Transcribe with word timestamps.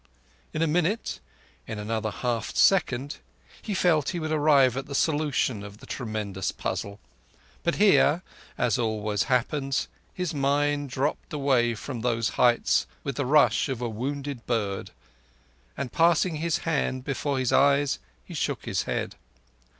In 0.51 0.63
a 0.63 0.67
minute—in 0.67 1.77
another 1.77 2.09
half 2.09 2.55
second—he 2.55 3.75
felt 3.75 4.09
he 4.09 4.19
would 4.19 4.31
arrive 4.31 4.75
at 4.75 4.87
the 4.87 4.95
solution 4.95 5.61
of 5.61 5.77
the 5.77 5.85
tremendous 5.85 6.51
puzzle; 6.51 6.99
but 7.61 7.75
here, 7.75 8.23
as 8.57 8.79
always 8.79 9.25
happens, 9.29 9.87
his 10.11 10.33
mind 10.33 10.89
dropped 10.89 11.31
away 11.33 11.75
from 11.75 12.01
those 12.01 12.29
heights 12.29 12.87
with 13.03 13.19
a 13.19 13.25
rush 13.27 13.69
of 13.69 13.79
a 13.79 13.89
wounded 13.89 14.43
bird, 14.47 14.89
and 15.77 15.91
passing 15.91 16.37
his 16.37 16.57
hand 16.65 17.03
before 17.03 17.37
his 17.37 17.53
eyes, 17.53 17.99
he 18.25 18.33
shook 18.33 18.65
his 18.65 18.85
head. 18.89 19.13